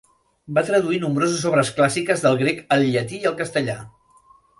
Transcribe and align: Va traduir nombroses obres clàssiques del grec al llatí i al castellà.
Va 0.57 0.61
traduir 0.69 0.95
nombroses 1.03 1.43
obres 1.49 1.69
clàssiques 1.79 2.23
del 2.23 2.39
grec 2.39 2.63
al 2.77 2.87
llatí 2.95 3.21
i 3.27 3.29
al 3.33 3.37
castellà. 3.43 3.77